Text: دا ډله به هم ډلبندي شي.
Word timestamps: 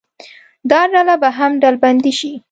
دا 0.71 0.81
ډله 0.93 1.15
به 1.21 1.29
هم 1.37 1.51
ډلبندي 1.61 2.13
شي. 2.19 2.31